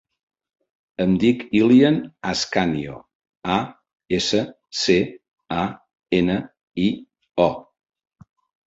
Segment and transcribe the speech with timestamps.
[1.03, 1.99] Em dic Ilyan
[2.31, 2.97] Ascanio:
[3.59, 3.59] a,
[4.21, 4.43] essa,
[4.81, 4.97] ce,
[5.61, 5.69] a,
[6.23, 6.41] ena,
[6.89, 6.93] i,
[7.49, 7.53] o.